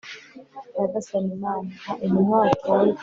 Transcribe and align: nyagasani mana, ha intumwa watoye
nyagasani 0.75 1.33
mana, 1.43 1.71
ha 1.83 1.93
intumwa 2.05 2.37
watoye 2.47 2.93